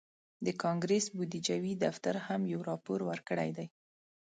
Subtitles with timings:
[0.45, 3.67] د کانګرس بودیجوي دفتر هم یو راپور ورکړی دی